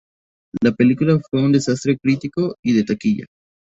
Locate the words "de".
2.73-2.83